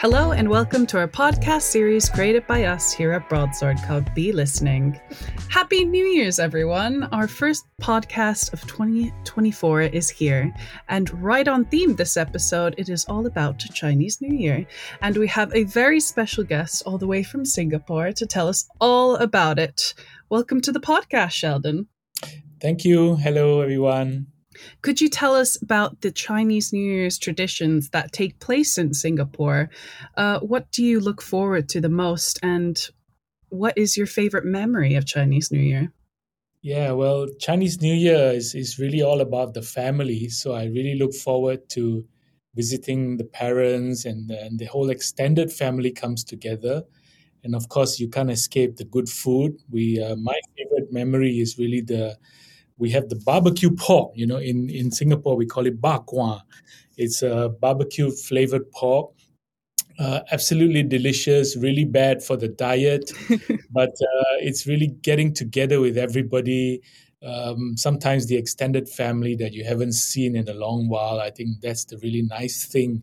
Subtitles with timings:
[0.00, 5.00] Hello, and welcome to our podcast series created by us here at Broadsword called B.listening.
[5.48, 7.02] Happy New Year's, everyone!
[7.10, 10.54] Our first podcast of 2024 is here,
[10.88, 14.64] and right on theme this episode, it is all about Chinese New Year.
[15.02, 18.68] And we have a very special guest all the way from Singapore to tell us
[18.80, 19.94] all about it.
[20.28, 21.88] Welcome to the podcast, Sheldon.
[22.60, 23.16] Thank you.
[23.16, 24.28] Hello, everyone.
[24.82, 29.70] Could you tell us about the Chinese New Year's traditions that take place in Singapore?
[30.16, 32.80] Uh, what do you look forward to the most, and
[33.50, 35.92] what is your favorite memory of Chinese New Year?
[36.60, 40.28] Yeah, well, Chinese New Year is, is really all about the family.
[40.28, 42.04] So I really look forward to
[42.54, 46.82] visiting the parents and the, and the whole extended family comes together.
[47.44, 49.56] And of course, you can't escape the good food.
[49.70, 52.18] We uh, my favorite memory is really the
[52.78, 54.12] we have the barbecue pork.
[54.14, 56.42] You know, in, in Singapore, we call it bakwa.
[56.96, 59.12] It's a barbecue flavored pork.
[59.98, 63.10] Uh, absolutely delicious, really bad for the diet,
[63.72, 66.80] but uh, it's really getting together with everybody.
[67.20, 71.18] Um, sometimes the extended family that you haven't seen in a long while.
[71.18, 73.02] I think that's the really nice thing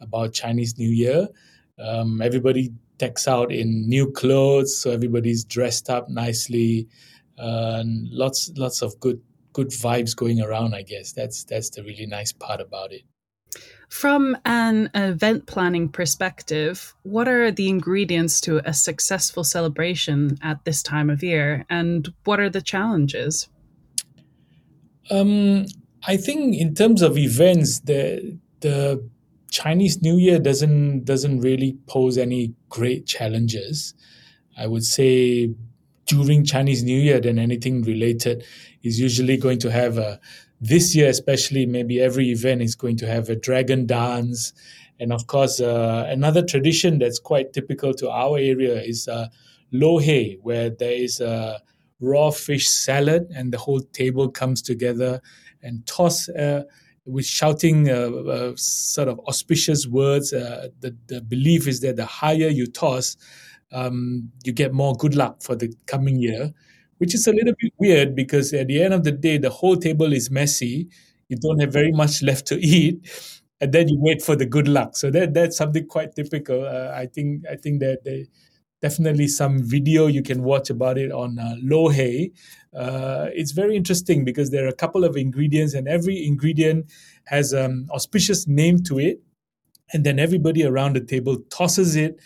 [0.00, 1.26] about Chinese New Year.
[1.80, 6.86] Um, everybody decks out in new clothes, so everybody's dressed up nicely
[7.38, 9.20] uh, and lots lots of good
[9.52, 10.74] good vibes going around.
[10.74, 13.02] I guess that's that's the really nice part about it.
[13.88, 20.82] From an event planning perspective, what are the ingredients to a successful celebration at this
[20.82, 23.48] time of year, and what are the challenges?
[25.10, 25.66] Um,
[26.06, 29.08] I think in terms of events, the the
[29.50, 33.94] Chinese New Year doesn't doesn't really pose any great challenges.
[34.58, 35.54] I would say
[36.06, 38.44] during Chinese New Year than anything related
[38.82, 40.20] is usually going to have a
[40.60, 44.52] this year especially maybe every event is going to have a dragon dance.
[44.98, 49.28] And of course uh, another tradition that's quite typical to our area is uh,
[49.72, 51.60] lo hei where there is a
[52.00, 55.20] raw fish salad and the whole table comes together
[55.62, 56.62] and toss uh,
[57.04, 60.32] with shouting uh, uh, sort of auspicious words.
[60.32, 63.16] Uh, the, the belief is that the higher you toss
[63.72, 66.52] um, you get more good luck for the coming year,
[66.98, 69.76] which is a little bit weird because at the end of the day, the whole
[69.76, 70.88] table is messy.
[71.28, 74.68] You don't have very much left to eat, and then you wait for the good
[74.68, 74.96] luck.
[74.96, 76.64] So that that's something quite typical.
[76.64, 78.26] Uh, I think I think that they,
[78.82, 82.30] definitely some video you can watch about it on uh, Lo Hei.
[82.76, 86.86] Uh, it's very interesting because there are a couple of ingredients, and every ingredient
[87.24, 89.20] has an um, auspicious name to it,
[89.92, 92.20] and then everybody around the table tosses it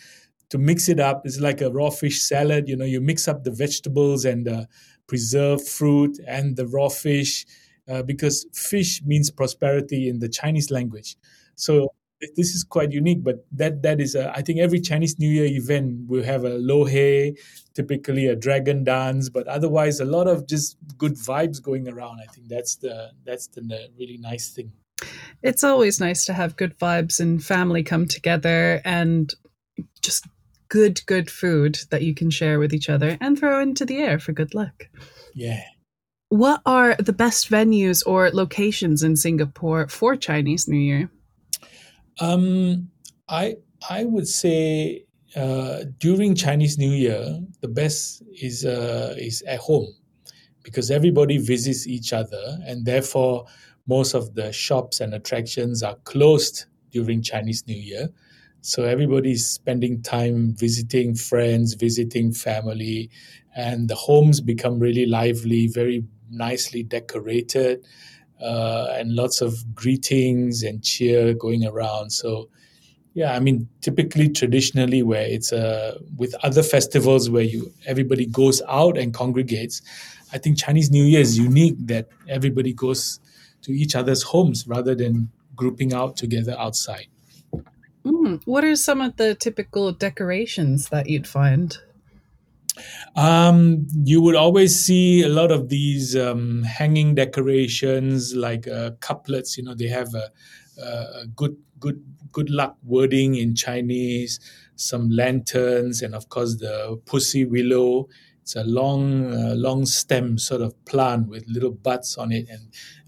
[0.50, 1.22] to mix it up.
[1.24, 2.68] It's like a raw fish salad.
[2.68, 4.68] You know, you mix up the vegetables and the
[5.06, 7.46] preserved fruit and the raw fish
[7.88, 11.16] uh, because fish means prosperity in the Chinese language.
[11.56, 11.92] So
[12.36, 15.46] this is quite unique, but that that is a, I think every Chinese New Year
[15.46, 17.34] event will have a lo hei,
[17.74, 22.20] typically a dragon dance, but otherwise a lot of just good vibes going around.
[22.20, 23.62] I think that's the that's the
[23.98, 24.72] really nice thing.
[25.42, 29.34] It's always nice to have good vibes and family come together and
[30.02, 30.26] just
[30.70, 34.18] good, good food that you can share with each other and throw into the air
[34.18, 34.88] for good luck.
[35.34, 35.62] Yeah.
[36.30, 41.10] What are the best venues or locations in Singapore for Chinese New Year?
[42.20, 42.88] Um,
[43.28, 43.56] I
[43.88, 49.88] I would say uh, during Chinese New Year, the best is uh, is at home
[50.62, 53.46] because everybody visits each other, and therefore
[53.88, 58.08] most of the shops and attractions are closed during Chinese New Year.
[58.62, 63.10] So everybody's spending time visiting friends, visiting family,
[63.56, 67.84] and the homes become really lively, very nicely decorated,
[68.40, 72.10] uh, and lots of greetings and cheer going around.
[72.10, 72.48] So,
[73.14, 78.62] yeah, I mean, typically, traditionally, where it's uh, with other festivals where you everybody goes
[78.68, 79.82] out and congregates,
[80.32, 83.20] I think Chinese New Year is unique that everybody goes
[83.62, 87.08] to each other's homes rather than grouping out together outside.
[88.04, 88.40] Mm.
[88.44, 91.76] What are some of the typical decorations that you'd find?
[93.16, 99.58] Um, you would always see a lot of these um, hanging decorations, like uh, couplets.
[99.58, 100.30] You know, they have a,
[100.82, 102.02] a, good, good,
[102.32, 104.40] good luck wording in Chinese.
[104.76, 108.08] Some lanterns, and of course the pussy willow.
[108.40, 112.62] It's a long, uh, long stem sort of plant with little buds on it, and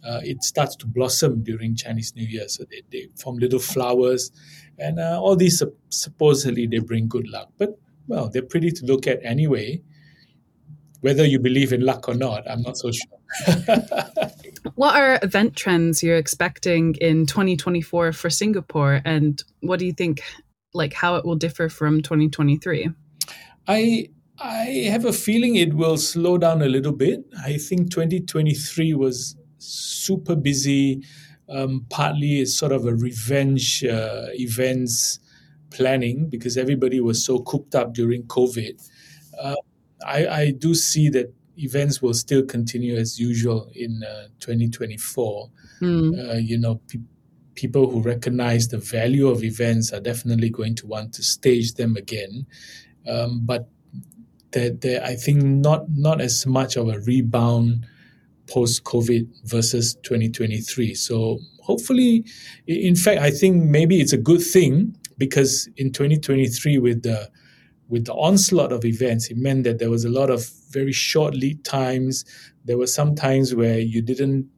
[0.06, 2.46] uh, it starts to blossom during Chinese New Year.
[2.48, 4.30] So they, they form little flowers
[4.78, 9.06] and uh, all these supposedly they bring good luck but well they're pretty to look
[9.06, 9.80] at anyway
[11.00, 13.18] whether you believe in luck or not i'm not so sure
[14.74, 20.22] what are event trends you're expecting in 2024 for singapore and what do you think
[20.74, 22.90] like how it will differ from 2023?
[23.68, 24.08] I
[24.38, 27.24] I have a feeling it will slow down a little bit.
[27.44, 31.02] I think 2023 was super busy.
[31.48, 35.18] Um, partly it's sort of a revenge uh, events
[35.70, 38.80] planning because everybody was so cooped up during COVID.
[39.38, 39.56] Uh,
[40.06, 45.50] I, I, do see that events will still continue as usual in uh, 2024.
[45.80, 46.44] Mm.
[46.44, 46.98] you know, pe-
[47.54, 51.96] people who recognize the value of events are definitely going to want to stage them
[51.96, 52.46] again.
[53.06, 53.68] Um, but
[54.52, 57.86] there, I think not not as much of a rebound
[58.48, 60.94] post COVID versus 2023.
[60.94, 62.24] So hopefully,
[62.66, 67.30] in fact, I think maybe it's a good thing because in 2023 with the
[67.88, 71.34] with the onslaught of events, it meant that there was a lot of very short
[71.34, 72.24] lead times.
[72.64, 74.48] There were some times where you didn't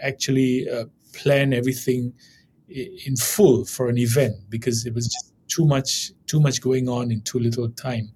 [0.00, 2.12] actually uh, plan everything
[2.68, 7.10] in full for an event because it was just too much too much going on
[7.10, 8.10] in too little time.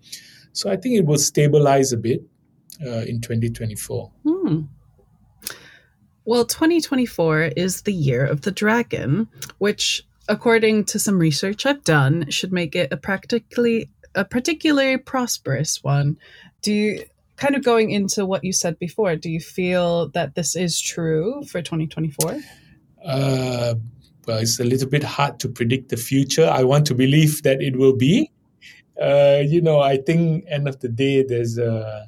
[0.52, 2.22] So I think it will stabilize a bit
[2.86, 4.12] uh, in 2024.
[4.24, 4.60] Hmm.
[6.24, 9.28] Well, 2024 is the year of the dragon,
[9.58, 15.82] which, according to some research I've done, should make it a practically a particularly prosperous
[15.82, 16.16] one.
[16.62, 17.04] Do you
[17.36, 19.16] kind of going into what you said before?
[19.16, 22.40] Do you feel that this is true for 2024?
[23.04, 23.74] Uh,
[24.26, 26.48] well, it's a little bit hard to predict the future.
[26.48, 28.30] I want to believe that it will be,
[29.02, 32.06] uh, you know, I think end of the day, there's a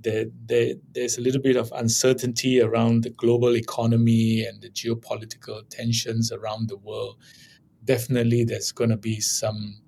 [0.00, 5.62] there, there, there's a little bit of uncertainty around the global economy and the geopolitical
[5.68, 7.18] tensions around the world.
[7.84, 9.80] Definitely, there's going to be some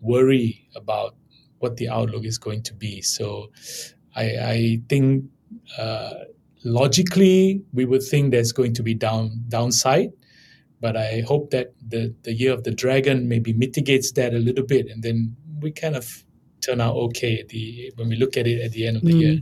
[0.00, 1.14] worry about
[1.58, 3.00] what the outlook is going to be.
[3.02, 3.50] So,
[4.14, 5.24] I, I think
[5.78, 6.14] uh,
[6.64, 10.12] logically, we would think there's going to be down downside
[10.82, 14.66] but I hope that the, the year of the dragon maybe mitigates that a little
[14.66, 16.24] bit, and then we kind of
[16.62, 19.20] turn out okay the when we look at it at the end of the mm.
[19.20, 19.38] year.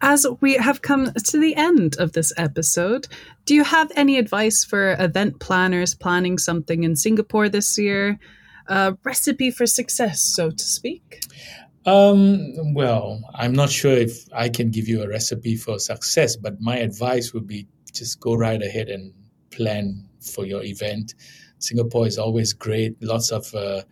[0.00, 3.08] As we have come to the end of this episode,
[3.46, 8.18] do you have any advice for event planners planning something in Singapore this year?
[8.68, 11.20] A recipe for success, so to speak?
[11.84, 16.60] Um, well, I'm not sure if I can give you a recipe for success, but
[16.60, 19.12] my advice would be just go right ahead and
[19.50, 21.14] plan for your event.
[21.58, 23.82] Singapore is always great, lots of uh,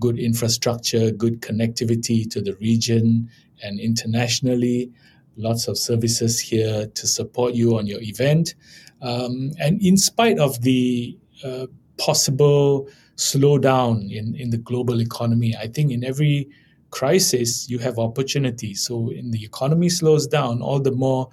[0.00, 3.30] good infrastructure, good connectivity to the region
[3.62, 4.90] and internationally,
[5.36, 8.54] lots of services here to support you on your event.
[9.02, 11.66] Um, and in spite of the uh,
[11.98, 16.48] possible slowdown in, in the global economy, I think in every
[16.90, 18.74] crisis you have opportunity.
[18.74, 21.30] So, in the economy slows down, all the more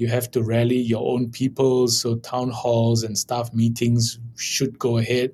[0.00, 1.86] you have to rally your own people.
[1.86, 5.32] So town halls and staff meetings should go ahead.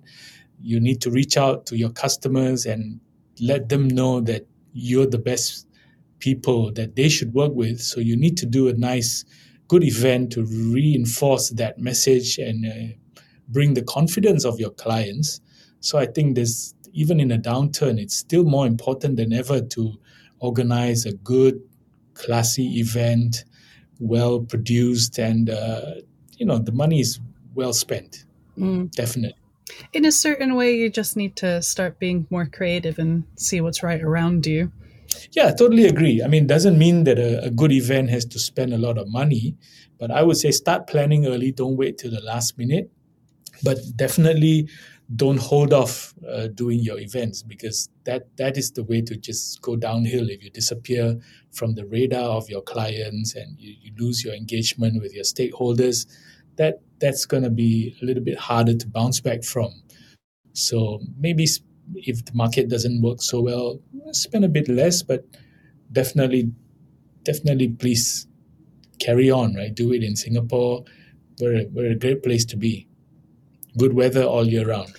[0.61, 3.00] You need to reach out to your customers and
[3.41, 5.67] let them know that you're the best
[6.19, 7.81] people that they should work with.
[7.81, 9.25] So you need to do a nice,
[9.69, 15.41] good event to reinforce that message and uh, bring the confidence of your clients.
[15.81, 19.93] So I think there's even in a downturn, it's still more important than ever to
[20.38, 21.61] organize a good,
[22.14, 23.44] classy event
[24.00, 25.97] well produced, and uh,
[26.38, 27.20] you know the money is
[27.55, 28.25] well spent.
[28.58, 28.91] Mm.
[28.93, 29.39] Definitely.
[29.93, 33.82] In a certain way, you just need to start being more creative and see what's
[33.82, 34.73] right around you.
[35.32, 36.23] Yeah, totally agree.
[36.23, 38.99] I mean, it doesn't mean that a, a, good event has to spend a lot
[38.99, 39.56] of money,
[39.99, 41.53] but I would say start planning early.
[41.53, 42.91] Don't wait till the last minute.
[43.63, 44.69] But definitely
[45.15, 49.63] don't hold off uh, doing your events because that that is the way to just
[49.63, 51.17] go downhill if you disappear
[51.53, 56.06] from the radar of your clients and you, you lose your engagement with your stakeholders
[56.56, 59.70] that that's going to be a little bit harder to bounce back from
[60.53, 61.46] so maybe
[61.94, 63.81] if the market doesn't work so well
[64.13, 65.25] spend a bit less but
[65.93, 66.51] definitely
[67.22, 68.27] definitely please
[68.98, 70.84] carry on right do it in singapore
[71.41, 72.86] we're, we're a great place to be
[73.77, 74.93] good weather all year round.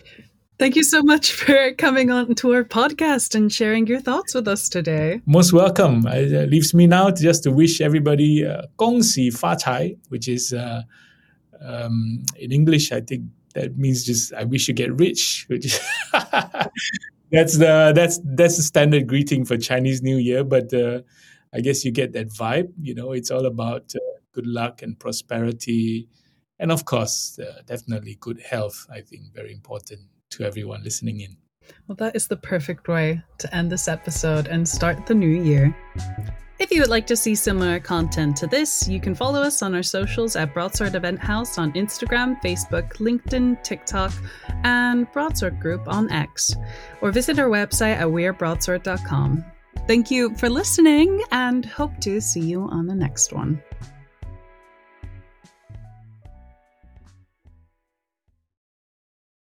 [0.59, 4.47] Thank you so much for coming on to our podcast and sharing your thoughts with
[4.47, 5.21] us today.
[5.25, 6.07] Most welcome.
[6.07, 10.53] It leaves me now just to wish everybody uh, Gong Xi Fa Cai, which is
[10.53, 10.81] uh,
[11.61, 13.23] um, in English, I think
[13.53, 15.45] that means just I wish you get rich.
[15.49, 15.79] Which
[17.31, 20.43] that's the that's that's the standard greeting for Chinese New Year.
[20.43, 21.01] But uh,
[21.53, 22.71] I guess you get that vibe.
[22.81, 23.99] You know, it's all about uh,
[24.33, 26.07] good luck and prosperity
[26.59, 28.87] and of course, uh, definitely good health.
[28.89, 31.37] I think very important to everyone listening in.
[31.87, 35.75] Well, that is the perfect way to end this episode and start the new year.
[36.59, 39.75] If you would like to see similar content to this, you can follow us on
[39.75, 44.11] our socials at Broadsword Event House on Instagram, Facebook, LinkedIn, TikTok,
[44.63, 46.55] and Broadsword Group on X,
[47.01, 49.45] or visit our website at wearebroadsword.com.
[49.87, 53.61] Thank you for listening and hope to see you on the next one.